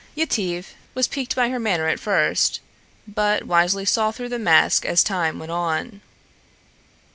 [0.15, 2.59] Yetive was piqued by her manner at first,
[3.07, 6.01] but wisely saw through the mask as time went on.